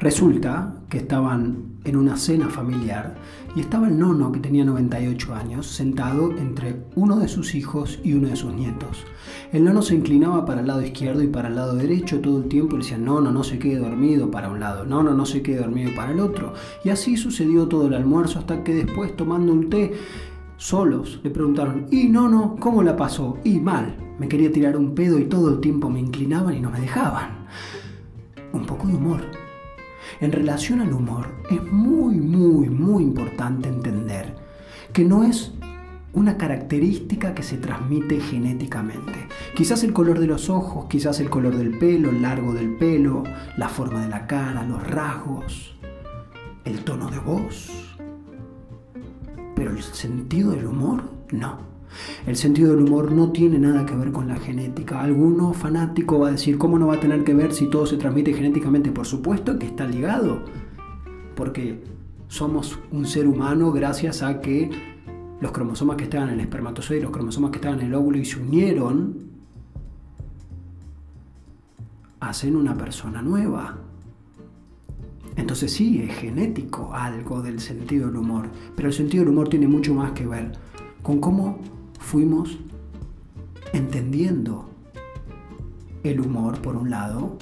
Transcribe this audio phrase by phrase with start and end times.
[0.00, 3.16] Resulta que estaban en una cena familiar
[3.54, 8.14] y estaba el nono, que tenía 98 años, sentado entre uno de sus hijos y
[8.14, 9.04] uno de sus nietos.
[9.52, 12.48] El nono se inclinaba para el lado izquierdo y para el lado derecho todo el
[12.48, 15.42] tiempo y decía, no, no, se quede dormido para un lado, no, no, no se
[15.42, 16.54] quede dormido para el otro.
[16.82, 19.92] Y así sucedió todo el almuerzo hasta que después, tomando un té,
[20.56, 23.36] solos, le preguntaron, ¿y nono, cómo la pasó?
[23.44, 26.70] Y mal, me quería tirar un pedo y todo el tiempo me inclinaban y no
[26.70, 27.46] me dejaban.
[28.54, 29.39] Un poco de humor
[30.20, 34.34] en relación al humor, es muy, muy, muy importante entender
[34.92, 35.52] que no es
[36.12, 39.26] una característica que se transmite genéticamente.
[39.54, 43.22] Quizás el color de los ojos, quizás el color del pelo, el largo del pelo,
[43.56, 45.76] la forma de la cara, los rasgos,
[46.64, 47.96] el tono de voz.
[49.54, 51.69] Pero el sentido del humor, no.
[52.26, 55.00] El sentido del humor no tiene nada que ver con la genética.
[55.00, 57.96] Alguno fanático va a decir, ¿cómo no va a tener que ver si todo se
[57.96, 58.90] transmite genéticamente?
[58.90, 60.44] Por supuesto que está ligado,
[61.34, 61.82] porque
[62.28, 64.70] somos un ser humano gracias a que
[65.40, 68.18] los cromosomas que estaban en el espermatozoide y los cromosomas que estaban en el óvulo
[68.18, 69.30] y se unieron
[72.20, 73.78] hacen una persona nueva.
[75.36, 79.66] Entonces sí, es genético algo del sentido del humor, pero el sentido del humor tiene
[79.66, 80.52] mucho más que ver
[81.02, 81.58] con cómo
[82.00, 82.58] fuimos
[83.72, 84.68] entendiendo
[86.02, 87.38] el humor, por un lado,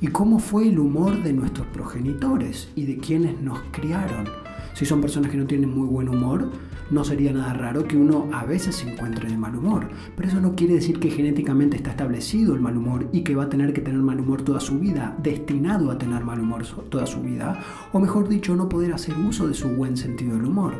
[0.00, 4.26] y cómo fue el humor de nuestros progenitores y de quienes nos criaron.
[4.74, 6.50] Si son personas que no tienen muy buen humor,
[6.90, 9.88] no sería nada raro que uno a veces se encuentre de mal humor.
[10.16, 13.44] Pero eso no quiere decir que genéticamente está establecido el mal humor y que va
[13.44, 17.06] a tener que tener mal humor toda su vida, destinado a tener mal humor toda
[17.06, 17.60] su vida,
[17.92, 20.74] o mejor dicho, no poder hacer uso de su buen sentido del humor.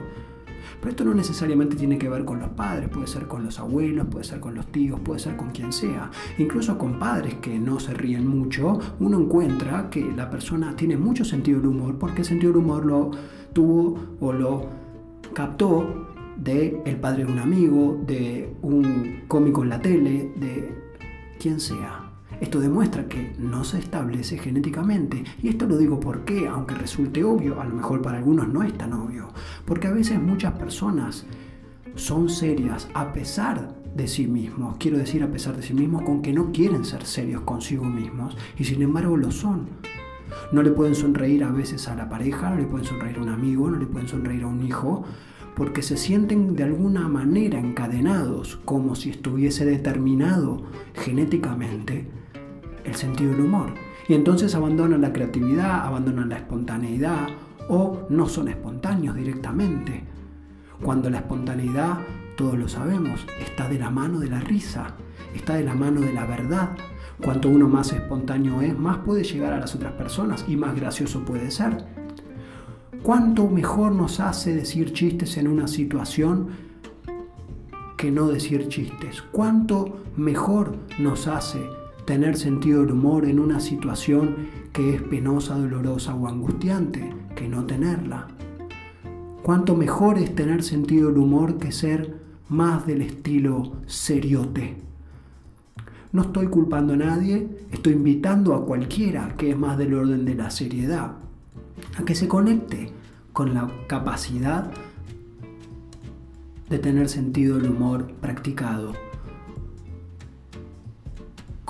[0.81, 4.07] Pero esto no necesariamente tiene que ver con los padres, puede ser con los abuelos,
[4.11, 6.11] puede ser con los tíos, puede ser con quien sea.
[6.39, 11.25] Incluso con padres que no se ríen mucho, uno encuentra que la persona tiene mucho
[11.25, 13.11] sentido del humor porque el sentido del humor lo
[13.53, 14.67] tuvo o lo
[15.35, 20.75] captó de el padre de un amigo, de un cómico en la tele, de
[21.39, 22.10] quien sea.
[22.41, 25.25] Esto demuestra que no se establece genéticamente.
[25.43, 28.73] Y esto lo digo porque, aunque resulte obvio, a lo mejor para algunos no es
[28.77, 29.29] tan obvio.
[29.67, 31.27] Porque a veces muchas personas
[31.97, 34.77] son serias a pesar de sí mismos.
[34.79, 38.37] Quiero decir a pesar de sí mismos con que no quieren ser serios consigo mismos
[38.59, 39.69] y sin embargo lo son.
[40.53, 43.29] No le pueden sonreír a veces a la pareja, no le pueden sonreír a un
[43.29, 45.05] amigo, no le pueden sonreír a un hijo,
[45.57, 50.63] porque se sienten de alguna manera encadenados, como si estuviese determinado
[50.95, 52.20] genéticamente
[52.85, 53.75] el sentido del humor.
[54.09, 57.29] Y entonces abandonan la creatividad, abandonan la espontaneidad
[57.69, 60.03] o no son espontáneos directamente.
[60.83, 61.99] Cuando la espontaneidad,
[62.37, 64.97] todos lo sabemos, está de la mano de la risa,
[65.35, 66.71] está de la mano de la verdad.
[67.23, 71.25] Cuanto uno más espontáneo es, más puede llegar a las otras personas y más gracioso
[71.25, 71.85] puede ser.
[73.03, 76.49] ¿Cuánto mejor nos hace decir chistes en una situación
[77.97, 79.23] que no decir chistes?
[79.31, 81.61] ¿Cuánto mejor nos hace
[82.11, 87.67] tener sentido del humor en una situación que es penosa, dolorosa o angustiante que no
[87.67, 88.27] tenerla.
[89.45, 92.17] Cuánto mejor es tener sentido del humor que ser
[92.49, 94.75] más del estilo seriote.
[96.11, 100.35] No estoy culpando a nadie, estoy invitando a cualquiera que es más del orden de
[100.35, 101.13] la seriedad
[101.97, 102.91] a que se conecte
[103.33, 104.73] con la capacidad
[106.69, 109.10] de tener sentido del humor practicado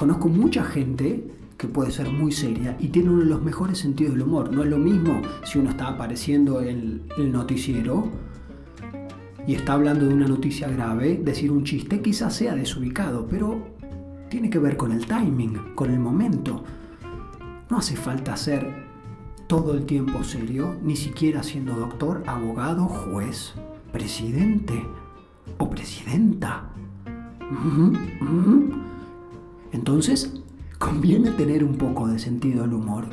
[0.00, 4.14] Conozco mucha gente que puede ser muy seria y tiene uno de los mejores sentidos
[4.14, 4.50] del humor.
[4.50, 8.08] No es lo mismo si uno está apareciendo en el noticiero
[9.46, 13.58] y está hablando de una noticia grave, decir un chiste quizás sea desubicado, pero
[14.30, 16.64] tiene que ver con el timing, con el momento.
[17.68, 18.72] No hace falta ser
[19.48, 23.52] todo el tiempo serio, ni siquiera siendo doctor, abogado, juez,
[23.92, 24.82] presidente
[25.58, 26.70] o presidenta.
[29.72, 30.32] Entonces,
[30.78, 33.06] conviene tener un poco de sentido del humor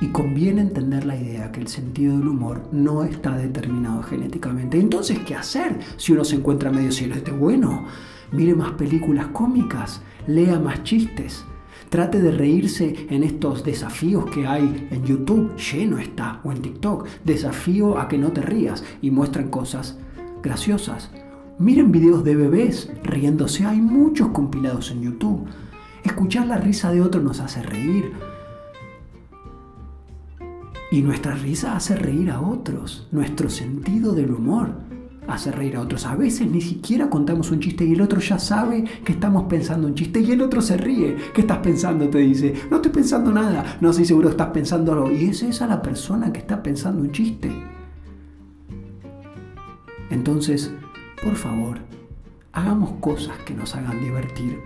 [0.00, 4.78] y conviene entender la idea que el sentido del humor no está determinado genéticamente.
[4.78, 7.14] Entonces, ¿qué hacer si uno se encuentra medio cielo?
[7.14, 7.86] Este bueno,
[8.32, 11.44] mire más películas cómicas, lea más chistes,
[11.88, 17.06] trate de reírse en estos desafíos que hay en YouTube, lleno está, o en TikTok,
[17.24, 19.98] desafío a que no te rías y muestran cosas
[20.42, 21.10] graciosas.
[21.58, 25.46] Miren videos de bebés riéndose, hay muchos compilados en YouTube.
[26.04, 28.12] Escuchar la risa de otro nos hace reír.
[30.90, 33.08] Y nuestra risa hace reír a otros.
[33.12, 34.74] Nuestro sentido del humor
[35.28, 36.06] hacer reír a otros.
[36.06, 39.86] A veces ni siquiera contamos un chiste y el otro ya sabe que estamos pensando
[39.86, 41.16] un chiste y el otro se ríe.
[41.32, 42.08] ¿Qué estás pensando?
[42.08, 42.54] Te dice.
[42.70, 43.78] No estoy pensando nada.
[43.80, 45.10] No, sí, seguro estás pensando algo.
[45.10, 47.50] Y es esa la persona que está pensando un chiste.
[50.10, 50.72] Entonces,
[51.22, 51.78] por favor,
[52.52, 54.58] hagamos cosas que nos hagan divertir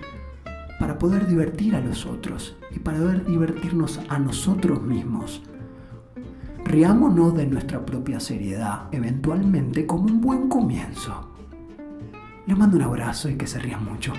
[0.79, 5.43] para poder divertir a los otros y para poder divertirnos a nosotros mismos.
[6.65, 11.31] Riámonos de nuestra propia seriedad, eventualmente como un buen comienzo.
[12.47, 14.13] Les mando un abrazo y que se rían mucho.